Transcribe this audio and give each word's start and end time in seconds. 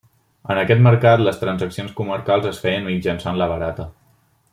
En 0.53 0.59
aquest 0.61 0.81
mercat 0.87 1.21
les 1.27 1.37
transaccions 1.41 1.93
comercials 1.99 2.47
es 2.53 2.63
feien 2.65 2.89
mitjançant 2.89 3.39
la 3.43 3.49
barata. 3.53 3.87